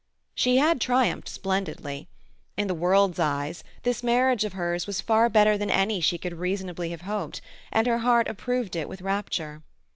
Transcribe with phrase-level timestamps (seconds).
[0.33, 2.07] She had triumphed splendidly.
[2.57, 3.53] In the world's eye
[3.83, 7.39] this marriage of hers was far better than any she could reasonably have hoped,
[7.71, 9.61] and her heart approved it with rapture.